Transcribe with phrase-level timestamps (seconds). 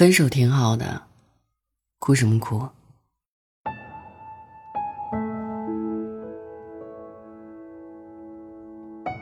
[0.00, 1.02] 分手挺好的，
[1.98, 2.66] 哭什么哭？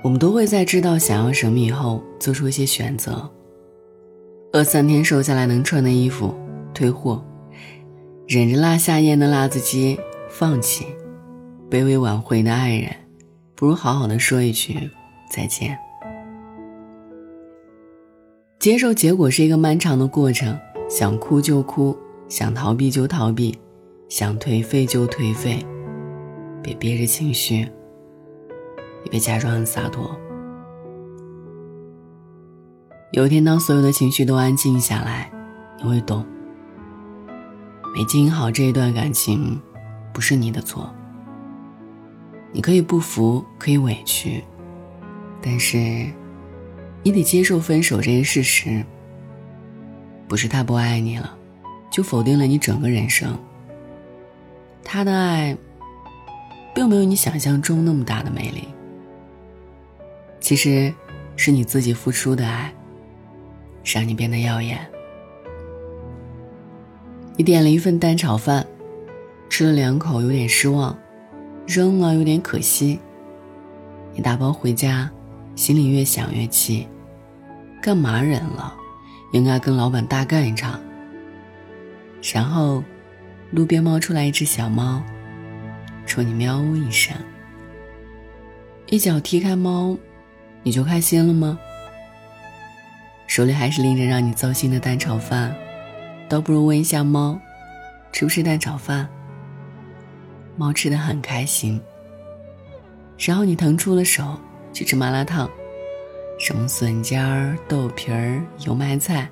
[0.05, 3.29] 我们都会在知道想要什么以后，做出一些选择。
[4.53, 6.33] 饿三天瘦下来能穿的衣服，
[6.73, 7.21] 退货；
[8.29, 9.99] 忍着辣下咽的辣子鸡，
[10.31, 10.85] 放弃；
[11.69, 12.95] 卑微挽回的爱人，
[13.57, 14.89] 不如好好的说一句
[15.29, 15.77] 再见。
[18.61, 20.59] 接受结果是一个漫长的过程，
[20.89, 21.97] 想哭就哭，
[22.29, 23.57] 想逃避就逃避，
[24.09, 25.65] 想颓废就颓废，
[26.63, 27.69] 别憋着情绪。
[29.05, 30.11] 也别假装很洒脱。
[33.13, 35.31] 有一天，当所有的情绪都安静下来，
[35.79, 36.25] 你会懂，
[37.95, 39.61] 没经营好这一段感情，
[40.13, 40.93] 不是你的错。
[42.51, 44.43] 你可以不服，可以委屈，
[45.43, 45.79] 但是，
[47.03, 48.85] 你得接受分手这一事实。
[50.29, 51.35] 不是他不爱你了，
[51.91, 53.37] 就否定了你整个人生。
[54.85, 55.57] 他的爱，
[56.75, 58.69] 并没有你想象中那么大的魅力。
[60.39, 60.93] 其实，
[61.35, 62.73] 是你自己付出的爱，
[63.85, 64.79] 让你变得耀眼。
[67.37, 68.67] 你点了一份蛋炒饭，
[69.49, 70.97] 吃了两口有点失望，
[71.67, 72.99] 扔了有点可惜。
[74.15, 75.11] 你打包回家，
[75.55, 76.87] 心里越想越气，
[77.81, 78.75] 干嘛忍了？
[79.33, 80.81] 应该跟老板大干一场。
[82.35, 82.83] 然后，
[83.51, 85.03] 路边冒出来一只小猫，
[86.07, 87.17] 冲你喵呜一声，
[88.87, 89.97] 一脚踢开猫。
[90.65, 91.59] 你就开心了吗？
[93.27, 95.55] 手里还是拎着让你糟心的蛋炒饭，
[96.29, 97.39] 倒不如问一下猫，
[98.13, 99.09] 吃不吃蛋炒饭？
[100.57, 101.81] 猫吃的很开心。
[103.17, 104.39] 然后你腾出了手
[104.73, 105.49] 去吃麻辣烫，
[106.39, 109.29] 什么笋尖儿、豆皮儿、油麦菜、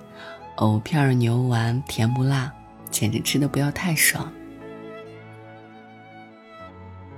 [0.56, 2.52] 藕片儿、牛丸，甜不辣，
[2.90, 4.30] 简直吃的不要太爽。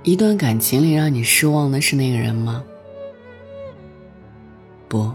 [0.03, 2.63] 一段感情里让你失望的是那个人吗？
[4.87, 5.11] 不，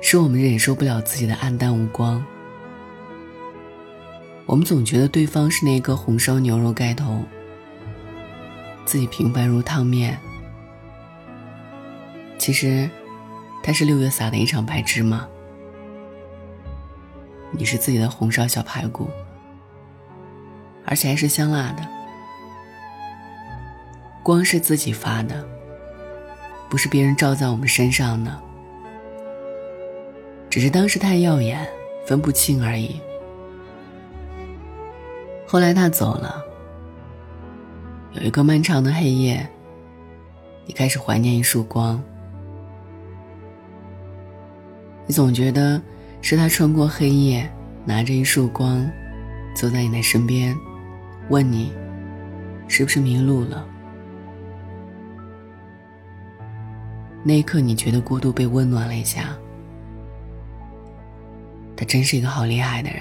[0.00, 2.24] 是我们忍受不了自己的黯淡无光。
[4.46, 7.22] 我们总觉得对方是那个红烧牛肉盖头，
[8.86, 10.18] 自己平凡如烫面。
[12.38, 12.88] 其实，
[13.62, 15.26] 他是六月撒的一场白芝麻。
[17.50, 19.10] 你是自己的红烧小排骨，
[20.84, 21.86] 而且还是香辣的。
[24.22, 25.46] 光是自己发的。
[26.70, 28.38] 不是别人照在我们身上的，
[30.50, 31.66] 只是当时太耀眼，
[32.06, 33.00] 分不清而已。
[35.46, 36.44] 后来他走了，
[38.12, 39.48] 有一个漫长的黑夜，
[40.66, 41.98] 你开始怀念一束光。
[45.08, 45.80] 你总觉得
[46.20, 47.50] 是他穿过黑夜，
[47.86, 48.86] 拿着一束光，
[49.54, 50.54] 走在你的身边，
[51.30, 51.72] 问你，
[52.68, 53.66] 是不是迷路了？
[57.24, 59.34] 那一刻，你觉得孤独被温暖了一下。
[61.74, 63.00] 他真是一个好厉害的人，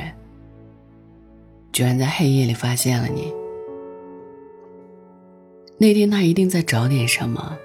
[1.73, 3.33] 居然在黑夜里发现了你。
[5.77, 7.57] 那天他一定在找点什么，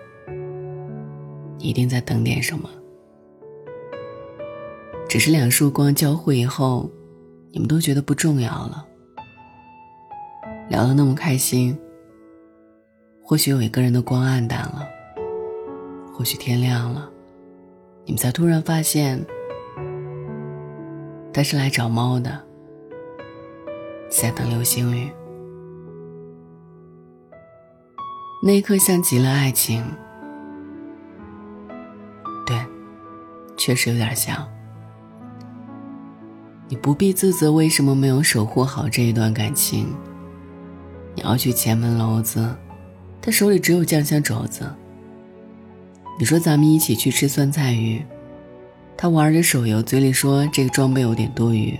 [1.58, 2.68] 一定在等点什么。
[5.12, 6.90] 只是两束光交汇以后，
[7.50, 8.86] 你们都觉得不重要了。
[10.70, 11.78] 聊得那么开心，
[13.22, 14.88] 或许有一个人的光暗淡了。
[16.14, 17.10] 或许天亮了，
[18.06, 19.22] 你们才突然发现，
[21.30, 22.42] 他是来找猫的，
[24.08, 25.10] 在等流星雨。
[28.42, 29.84] 那一刻像极了爱情，
[32.46, 32.56] 对，
[33.58, 34.48] 确实有点像。
[36.72, 39.94] 你不必自责为什么没有守护好这一段感情。
[41.14, 42.48] 你要去前门楼子，
[43.20, 44.64] 他手里只有酱香肘子。
[46.18, 48.02] 你说咱们一起去吃酸菜鱼，
[48.96, 51.78] 他玩着手游，嘴里说这个装备有点多余。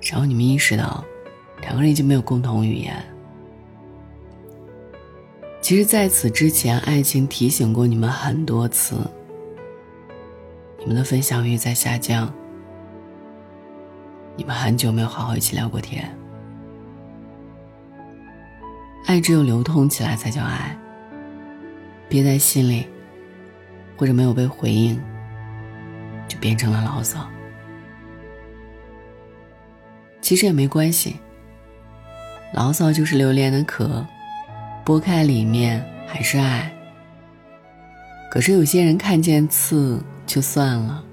[0.00, 1.04] 然后你们意识到，
[1.60, 2.96] 两个人已经没有共同语言。
[5.60, 8.96] 其实，在此之前，爱情提醒过你们很多次，
[10.78, 12.32] 你们的分享欲在下降，
[14.36, 16.08] 你们很久没有好好一起聊过天。
[19.06, 20.76] 爱只有流通起来才叫爱。
[22.08, 22.86] 憋在心里，
[23.96, 25.00] 或者没有被回应，
[26.26, 27.24] 就变成了牢骚。
[30.20, 31.16] 其实也没关系，
[32.52, 34.04] 牢骚就是榴莲的壳，
[34.84, 36.72] 剥开里面还是爱。
[38.30, 41.04] 可是有些人看见刺就算了，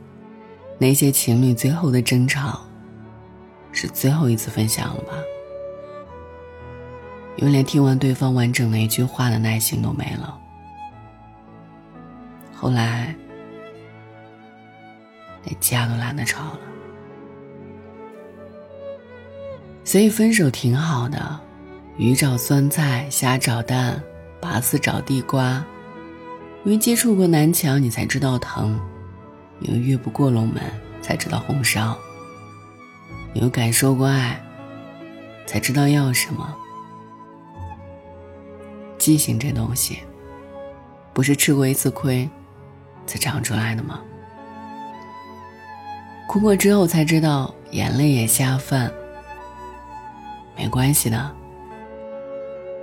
[0.77, 2.61] 那些情侣最后的争吵，
[3.79, 5.13] 是最后一次分享了吧？
[7.35, 10.35] 因为连听完对方完整的一句话的耐心都没了。
[12.55, 13.15] 后来，
[15.43, 16.59] 连架都懒得吵了。
[19.83, 21.39] 所以分手挺好的，
[21.97, 24.01] 鱼找酸菜，虾找蛋，
[24.41, 25.63] 拔丝找地瓜。
[26.63, 28.75] 因为接触过南墙，你才知道疼；
[29.59, 30.63] 因为越不过龙门，
[30.99, 31.95] 才知道红烧；
[33.33, 34.41] 有感受过爱，
[35.45, 36.55] 才知道要什么。
[38.97, 39.99] 记性这东西，
[41.13, 42.27] 不是吃过一次亏，
[43.05, 44.01] 才长出来的吗？
[46.27, 48.91] 哭过之后才知道，眼泪也下饭。
[50.57, 51.31] 没关系的，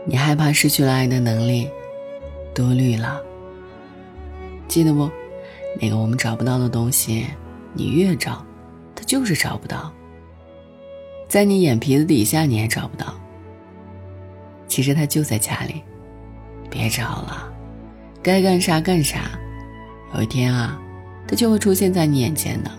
[0.07, 1.69] 你害怕失去了爱的能力，
[2.55, 3.21] 多虑了。
[4.69, 5.11] 记得不？
[5.81, 7.27] 那个我们找不到的东西，
[7.73, 8.45] 你越找，
[8.95, 9.93] 它就是找不到。
[11.35, 13.13] 在你眼皮子底下你也找不到。
[14.69, 15.83] 其实他就在家里，
[16.71, 17.53] 别找了，
[18.23, 19.33] 该干啥干啥。
[20.15, 20.81] 有一天啊，
[21.27, 22.71] 他就会出现在你眼前的。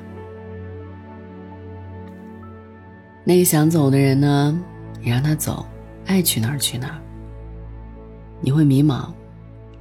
[3.26, 4.58] 那个想走的人呢？
[5.02, 5.66] 你让他走，
[6.06, 7.02] 爱去哪儿去哪儿。
[8.40, 9.10] 你会迷茫，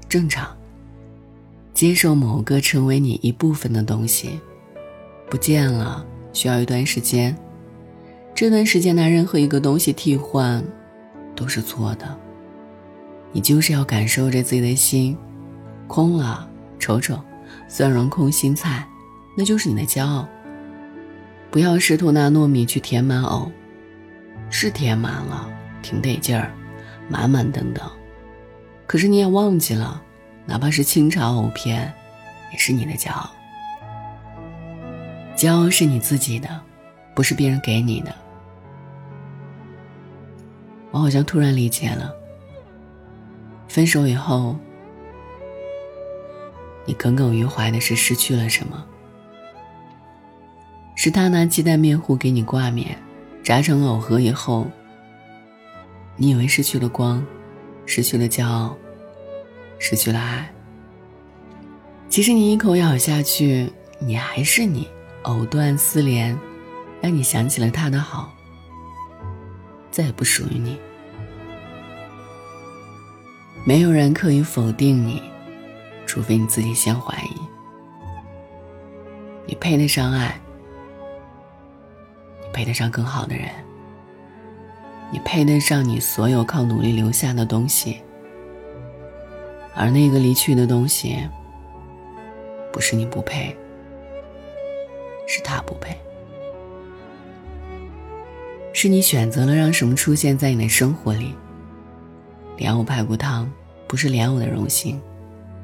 [0.09, 0.49] 正常。
[1.73, 4.41] 接受某个成为你一部分的东西，
[5.31, 7.37] 不见了，需要一段时间。
[8.35, 10.65] 这段时间拿任何一个东西替换，
[11.37, 12.19] 都是错的。
[13.31, 15.17] 你就是要感受着自己的心，
[15.87, 16.49] 空了，
[16.79, 17.19] 瞅瞅，
[17.69, 18.85] 蒜蓉空心菜，
[19.37, 20.29] 那就是你的骄傲。
[21.51, 23.51] 不要试图拿糯米去填满藕，
[24.51, 25.49] 是填满了，
[25.81, 26.53] 挺得劲儿，
[27.09, 27.89] 满满登登。
[28.87, 30.03] 可是你也忘记了。
[30.47, 31.91] 哪怕是清炒藕片，
[32.53, 33.31] 也是你的骄傲。
[35.35, 36.61] 骄傲是你自己的，
[37.15, 38.15] 不是别人给你的。
[40.95, 42.15] 我好像突然理解了，
[43.67, 44.55] 分手以后，
[46.85, 48.87] 你耿耿于怀的是失去了什么？
[50.95, 52.97] 是他拿鸡蛋面糊给你挂面，
[53.43, 54.69] 炸成藕盒以后，
[56.17, 57.27] 你以为失去了光，
[57.87, 58.77] 失去了骄傲。
[59.81, 60.49] 失去了爱，
[62.09, 63.69] 其实你一口咬下去，
[63.99, 64.89] 你还是你，
[65.25, 66.39] 藕断丝连，
[67.03, 68.33] 让你想起了他的好，
[69.91, 70.79] 再也不属于你。
[73.67, 75.23] 没有人可以否定你，
[76.05, 77.41] 除非你自己先怀疑。
[79.47, 80.39] 你配得上爱，
[82.43, 83.49] 你配得上更好的人，
[85.11, 88.03] 你配得上你所有靠努力留下的东西。
[89.75, 91.27] 而那个离去的东西，
[92.71, 93.57] 不是你不配，
[95.27, 95.97] 是他不配，
[98.75, 101.35] 是你选择了让什么出现在你的生活里。
[102.57, 103.51] 莲藕排骨汤
[103.89, 105.01] 不是莲藕的荣幸，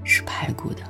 [0.04, 0.82] 是排骨的。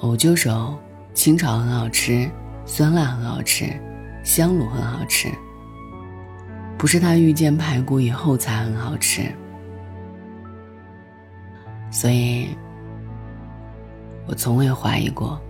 [0.00, 0.78] 藕就是藕，
[1.12, 2.30] 清炒很好吃，
[2.64, 3.66] 酸辣很好吃，
[4.24, 5.28] 香卤很好吃。
[6.78, 9.22] 不是他遇见排骨以后才很好吃。
[11.90, 12.48] 所以，
[14.26, 15.40] 我从未怀疑过。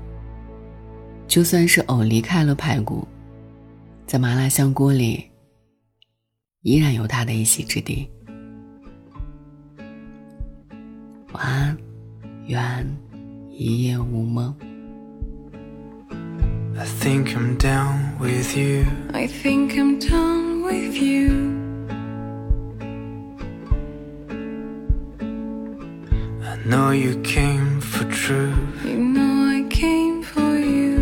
[1.27, 3.07] 就算是藕离开了排骨，
[4.07, 5.31] 在麻辣香锅里，
[6.63, 8.11] 依然有它的一席之地。
[11.38, 11.78] 晚安，
[12.48, 12.98] 愿
[13.50, 14.56] 一夜无梦。
[26.66, 28.56] know you came for truth.
[28.86, 30.96] You know I came for you.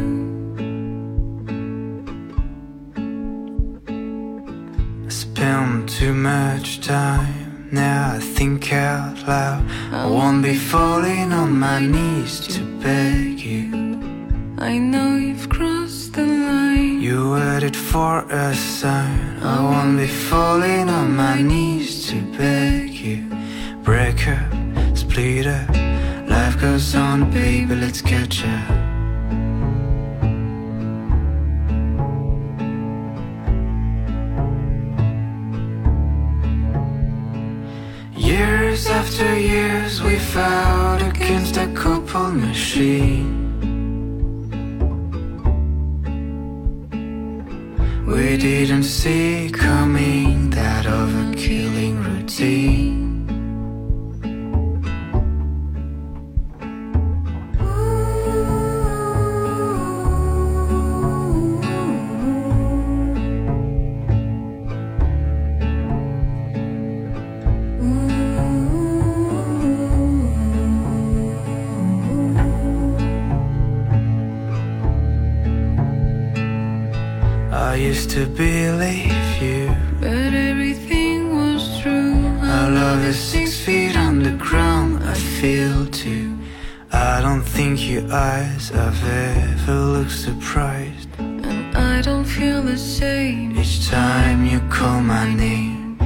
[5.05, 7.44] I spent too much time.
[8.36, 9.62] Think out loud.
[9.92, 13.64] I won't be falling on my knees to beg you.
[14.58, 17.00] I know you've crossed the line.
[17.00, 19.42] You waited for a sign.
[19.42, 23.20] I won't be falling on my knees to beg you.
[23.82, 24.56] Break up
[25.16, 26.28] completed.
[26.28, 28.85] Life goes on, baby, let's catch up.
[38.76, 43.32] Years after years, we fought against a couple machine.
[48.06, 50.25] We didn't see coming
[77.56, 82.26] I used to believe you, but everything was true.
[82.42, 85.02] our love is six feet underground.
[85.02, 86.36] I feel too.
[86.92, 91.08] I don't think your eyes have ever looked surprised.
[91.18, 93.58] And I don't feel the same.
[93.58, 95.98] Each time you call my name,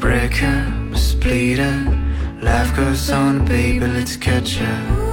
[0.00, 1.94] break up, split up.
[2.42, 5.07] Life goes on, baby, let's catch up.